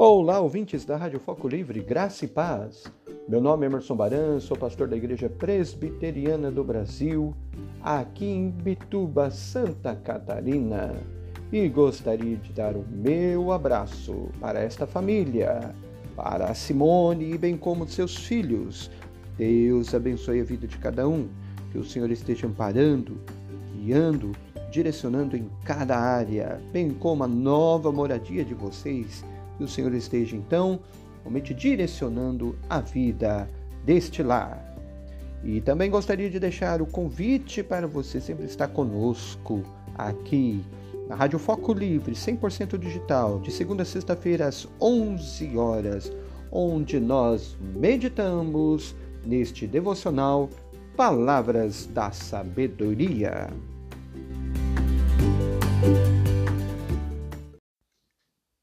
[0.00, 2.84] Olá, ouvintes da Rádio Foco Livre, graça e paz.
[3.28, 7.34] Meu nome é Emerson Baran, sou pastor da Igreja Presbiteriana do Brasil,
[7.82, 10.94] aqui em Bituba, Santa Catarina,
[11.50, 15.74] e gostaria de dar o meu abraço para esta família,
[16.14, 18.92] para Simone e bem como seus filhos.
[19.36, 21.28] Deus abençoe a vida de cada um,
[21.72, 23.20] que o Senhor esteja amparando,
[23.74, 24.30] guiando,
[24.70, 29.24] direcionando em cada área, bem como a nova moradia de vocês
[29.58, 30.80] que o Senhor esteja então
[31.22, 33.50] realmente direcionando a vida
[33.84, 34.64] deste lar.
[35.44, 39.62] E também gostaria de deixar o convite para você sempre estar conosco
[39.94, 40.64] aqui
[41.08, 46.12] na Rádio Foco Livre, 100% digital, de segunda a sexta-feira às 11 horas,
[46.50, 50.48] onde nós meditamos neste devocional
[50.96, 53.48] Palavras da Sabedoria.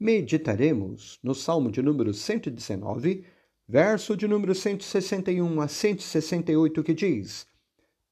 [0.00, 3.22] Meditaremos no Salmo de número 119,
[3.68, 7.46] verso de número 161 a 168, que diz: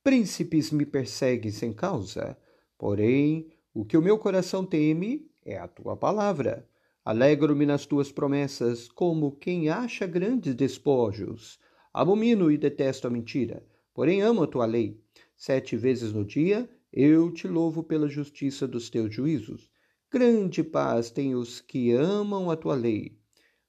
[0.04, 2.36] Príncipes me perseguem sem causa,
[2.76, 6.68] porém o que o meu coração teme é a tua palavra.
[7.02, 11.58] Alegro-me nas tuas promessas, como quem acha grandes despojos.
[11.90, 13.64] Abomino e detesto a mentira,
[13.94, 15.00] porém amo a tua lei.
[15.34, 19.67] Sete vezes no dia eu te louvo pela justiça dos teus juízos.
[20.10, 23.20] Grande paz têm os que amam a tua lei.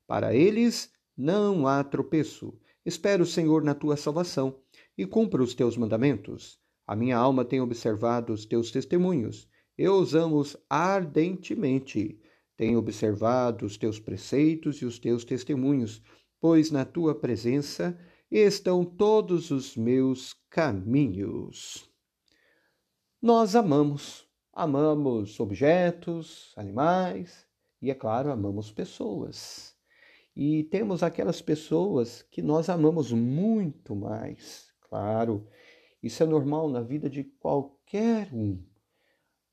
[0.07, 2.57] Para eles não há tropeço.
[2.85, 4.57] Espero, Senhor, na tua salvação
[4.97, 6.57] e cumpra os teus mandamentos.
[6.87, 9.49] A minha alma tem observado os teus testemunhos.
[9.77, 12.17] Eu os amo ardentemente.
[12.55, 16.01] Tenho observado os teus preceitos e os teus testemunhos,
[16.39, 17.99] pois na tua presença
[18.31, 21.89] estão todos os meus caminhos.
[23.21, 24.28] Nós amamos
[24.61, 27.47] Amamos objetos, animais
[27.81, 29.73] e, é claro, amamos pessoas.
[30.35, 34.67] E temos aquelas pessoas que nós amamos muito mais.
[34.81, 35.47] Claro,
[36.03, 38.61] isso é normal na vida de qualquer um.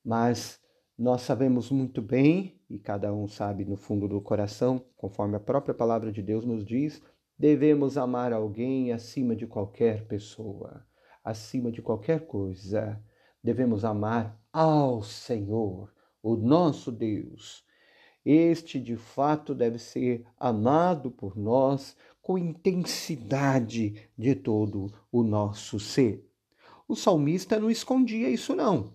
[0.05, 0.61] Mas
[0.99, 5.73] nós sabemos muito bem, e cada um sabe no fundo do coração, conforme a própria
[5.73, 7.01] palavra de Deus nos diz,
[7.39, 10.85] devemos amar alguém acima de qualquer pessoa,
[11.23, 13.01] acima de qualquer coisa.
[13.47, 15.89] Devemos amar ao Senhor,
[16.21, 17.63] o nosso Deus.
[18.25, 26.29] Este, de fato, deve ser amado por nós com intensidade de todo o nosso ser.
[26.89, 28.93] O salmista não escondia isso, não.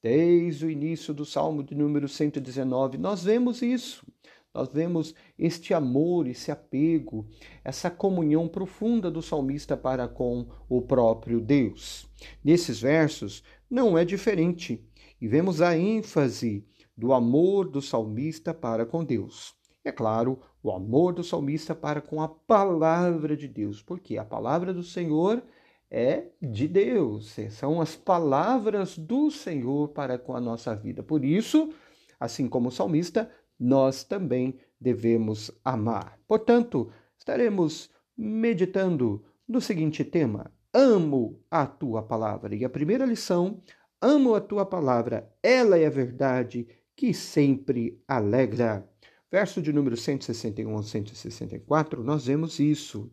[0.00, 4.06] Desde o início do Salmo de número 119, nós vemos isso.
[4.54, 7.26] Nós vemos este amor, esse apego,
[7.62, 12.08] essa comunhão profunda do salmista para com o próprio Deus.
[12.42, 14.84] Nesses versos, não é diferente
[15.20, 19.54] e vemos a ênfase do amor do salmista para com Deus.
[19.84, 24.74] É claro, o amor do salmista para com a palavra de Deus, porque a palavra
[24.74, 25.42] do Senhor
[25.90, 31.02] é de Deus, são as palavras do Senhor para com a nossa vida.
[31.02, 31.72] Por isso,
[32.20, 36.18] assim como o salmista, nós também devemos amar.
[36.26, 42.54] Portanto, estaremos meditando no seguinte tema: Amo a tua palavra.
[42.54, 43.62] E a primeira lição
[44.00, 48.88] Amo a tua palavra, ela é a verdade que sempre alegra.
[49.28, 53.10] Verso de número 161 a 164, nós vemos isso.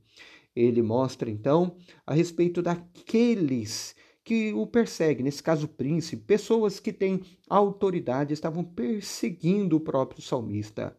[0.56, 6.94] Ele mostra então a respeito daqueles que o perseguem, nesse caso o príncipe, pessoas que
[6.94, 10.96] têm autoridade estavam perseguindo o próprio salmista.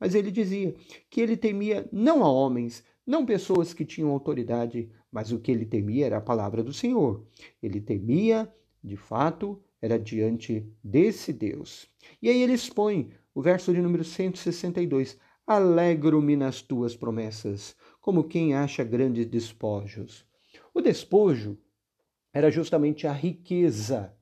[0.00, 0.74] Mas ele dizia
[1.10, 5.64] que ele temia não a homens, não pessoas que tinham autoridade, mas o que ele
[5.64, 7.24] temia era a palavra do Senhor.
[7.62, 8.52] Ele temia
[8.84, 11.88] de fato, era diante desse Deus.
[12.20, 18.52] E aí ele expõe o verso de número 162: Alegro-me nas tuas promessas, como quem
[18.52, 20.26] acha grandes despojos.
[20.74, 21.56] O despojo
[22.30, 24.14] era justamente a riqueza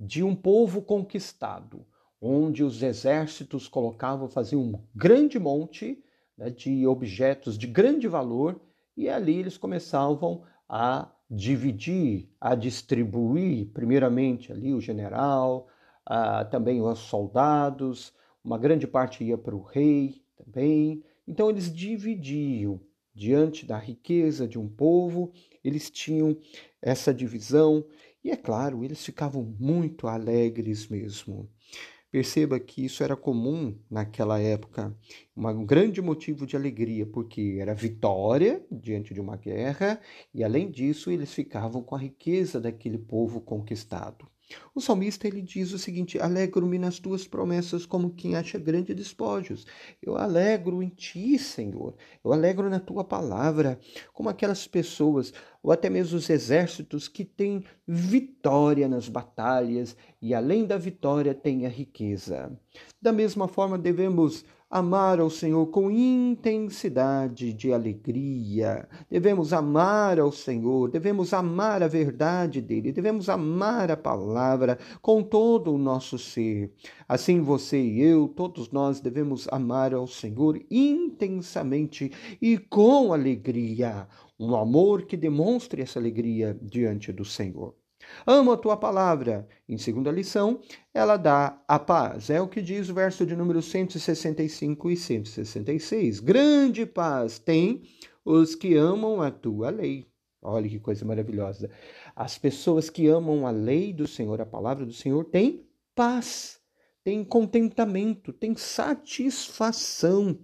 [0.00, 1.84] de um povo conquistado,
[2.18, 6.02] onde os exércitos colocavam, faziam um grande monte
[6.38, 8.58] né, de objetos de grande valor
[8.98, 15.68] e ali eles começavam a dividir, a distribuir, primeiramente ali o general,
[16.50, 18.12] também os soldados,
[18.42, 21.04] uma grande parte ia para o rei também.
[21.28, 22.80] Então eles dividiam
[23.14, 26.36] diante da riqueza de um povo, eles tinham
[26.82, 27.84] essa divisão
[28.24, 31.48] e é claro, eles ficavam muito alegres mesmo.
[32.10, 34.96] Perceba que isso era comum naquela época,
[35.36, 40.00] um grande motivo de alegria, porque era vitória diante de uma guerra
[40.32, 44.26] e, além disso, eles ficavam com a riqueza daquele povo conquistado.
[44.74, 49.66] O salmista ele diz o seguinte: Alegro-me nas tuas promessas como quem acha grande despojos.
[50.00, 51.94] Eu alegro em ti, Senhor.
[52.24, 53.78] Eu alegro na tua palavra,
[54.12, 60.64] como aquelas pessoas, ou até mesmo os exércitos que têm vitória nas batalhas e além
[60.64, 62.58] da vitória tem a riqueza.
[63.00, 68.86] Da mesma forma devemos amar ao Senhor com intensidade de alegria.
[69.10, 75.72] Devemos amar ao Senhor, devemos amar a verdade dele, devemos amar a palavra com todo
[75.72, 76.70] o nosso ser.
[77.08, 84.06] Assim você e eu, todos nós devemos amar ao Senhor intensamente e com alegria,
[84.38, 87.74] um amor que demonstre essa alegria diante do Senhor.
[88.26, 89.48] Amo a tua palavra.
[89.68, 90.60] Em segunda lição,
[90.92, 92.30] ela dá a paz.
[92.30, 96.20] É o que diz o verso de número 165 e 166.
[96.20, 97.82] Grande paz tem
[98.24, 100.06] os que amam a tua lei.
[100.40, 101.70] Olha que coisa maravilhosa.
[102.14, 106.60] As pessoas que amam a lei do Senhor, a palavra do Senhor, têm paz,
[107.02, 110.38] têm contentamento, têm satisfação.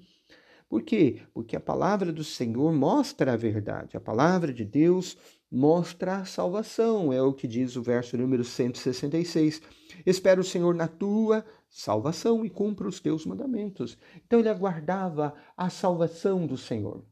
[0.68, 1.22] Por quê?
[1.32, 3.96] Porque a palavra do Senhor mostra a verdade.
[3.96, 5.16] A palavra de Deus
[5.54, 9.62] mostra a salvação, é o que diz o verso número 166.
[10.04, 13.96] Espero o Senhor na tua salvação e cumpra os teus mandamentos.
[14.26, 17.04] Então ele aguardava a salvação do Senhor.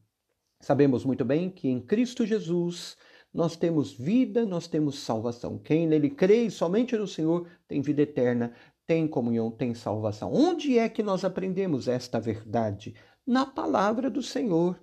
[0.59, 2.97] Sabemos muito bem que em Cristo Jesus
[3.33, 5.57] nós temos vida, nós temos salvação.
[5.57, 8.53] Quem nele crê somente no Senhor tem vida eterna,
[8.85, 10.33] tem comunhão, tem salvação.
[10.33, 12.93] Onde é que nós aprendemos esta verdade?
[13.25, 14.77] Na palavra do Senhor.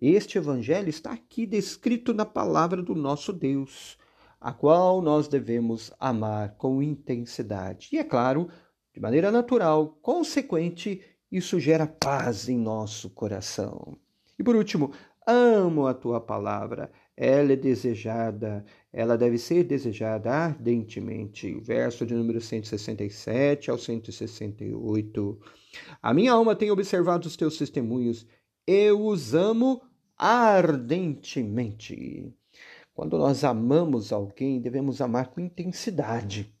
[0.00, 3.98] Este evangelho está aqui descrito na palavra do nosso Deus,
[4.40, 7.90] a qual nós devemos amar com intensidade.
[7.92, 8.48] E é claro,
[8.94, 13.98] de maneira natural, consequente, isso gera paz em nosso coração.
[14.38, 14.90] E por último,
[15.26, 16.90] amo a tua palavra.
[17.14, 21.60] Ela é desejada, ela deve ser desejada ardentemente.
[21.60, 25.38] Verso de número 167 ao 168.
[26.00, 28.26] A minha alma tem observado os teus testemunhos.
[28.66, 29.82] Eu os amo
[30.22, 32.30] ardentemente.
[32.92, 36.54] Quando nós amamos alguém, devemos amar com intensidade.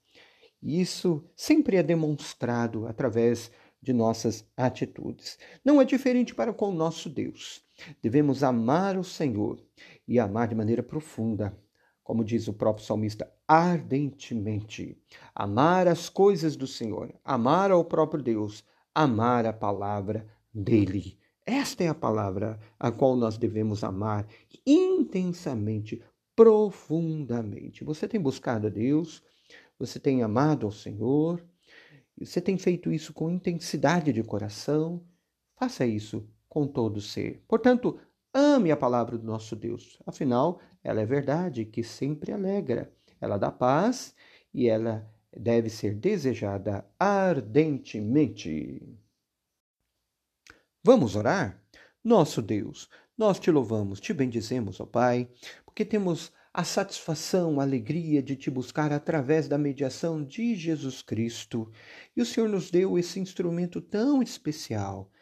[0.62, 3.50] Isso sempre é demonstrado através
[3.82, 5.38] de nossas atitudes.
[5.62, 7.62] Não é diferente para com o nosso Deus.
[8.02, 9.62] Devemos amar o Senhor
[10.08, 11.54] e amar de maneira profunda,
[12.02, 14.96] como diz o próprio salmista, ardentemente.
[15.34, 18.64] Amar as coisas do Senhor, amar ao próprio Deus,
[18.94, 21.19] amar a palavra dele.
[21.50, 24.24] Esta é a palavra a qual nós devemos amar
[24.64, 26.00] intensamente,
[26.36, 27.82] profundamente.
[27.82, 29.20] Você tem buscado a Deus,
[29.76, 31.44] você tem amado ao Senhor,
[32.16, 35.02] você tem feito isso com intensidade de coração.
[35.56, 37.42] Faça isso com todo o ser.
[37.48, 37.98] Portanto,
[38.32, 39.98] ame a palavra do nosso Deus.
[40.06, 42.92] Afinal, ela é verdade que sempre alegra.
[43.20, 44.14] Ela dá paz
[44.54, 45.04] e ela
[45.36, 49.00] deve ser desejada ardentemente.
[50.82, 51.62] Vamos orar?
[52.02, 55.28] Nosso Deus, nós te louvamos, te bendizemos, ó Pai,
[55.62, 61.70] porque temos a satisfação, a alegria de te buscar através da mediação de Jesus Cristo.
[62.16, 65.12] E o Senhor nos deu esse instrumento tão especial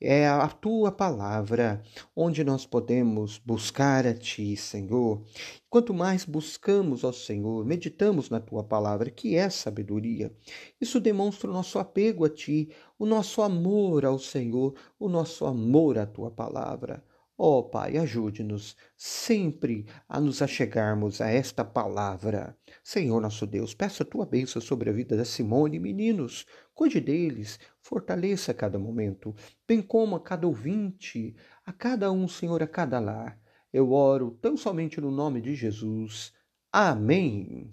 [0.00, 1.82] é a tua palavra,
[2.14, 5.22] onde nós podemos buscar a ti, Senhor.
[5.70, 10.34] Quanto mais buscamos ao Senhor, meditamos na tua palavra, que é sabedoria,
[10.80, 15.98] isso demonstra o nosso apego a ti, o nosso amor ao Senhor, o nosso amor
[15.98, 17.02] à tua palavra.
[17.38, 22.56] Ó oh, Pai, ajude-nos sempre a nos achegarmos a esta palavra.
[22.82, 26.46] Senhor nosso Deus, peço a tua bênção sobre a vida da Simone e meninos.
[26.72, 29.34] Cuide deles, fortaleça a cada momento,
[29.68, 33.38] bem como a cada ouvinte, a cada um, Senhor, a cada lar.
[33.70, 36.32] Eu oro tão somente no nome de Jesus.
[36.72, 37.70] Amém.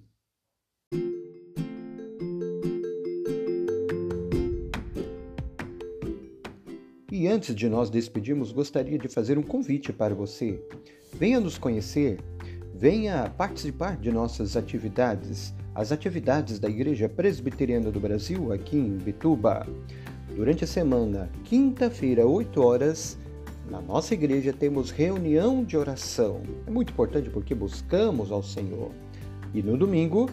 [7.23, 10.61] E antes de nós despedirmos, gostaria de fazer um convite para você.
[11.13, 12.19] Venha nos conhecer,
[12.75, 19.65] venha participar de nossas atividades, as atividades da Igreja Presbiteriana do Brasil aqui em Bituba.
[20.35, 23.17] Durante a semana, quinta-feira, 8 horas,
[23.71, 26.41] na nossa igreja temos reunião de oração.
[26.67, 28.91] É muito importante porque buscamos ao Senhor.
[29.53, 30.29] E no domingo,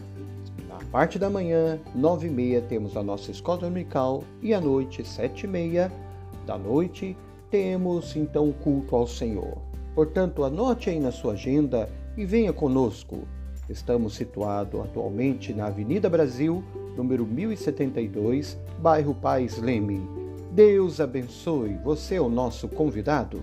[0.69, 5.07] na parte da manhã, 9 e meia, temos a nossa escola dominical e à noite,
[5.07, 6.10] 7 e meia,
[6.51, 7.17] da noite,
[7.49, 9.57] temos então o culto ao Senhor.
[9.95, 13.21] Portanto, anote aí na sua agenda e venha conosco.
[13.69, 16.65] Estamos situados atualmente na Avenida Brasil,
[16.97, 20.03] número 1072, bairro Pais Leme.
[20.51, 23.41] Deus abençoe, você é o nosso convidado.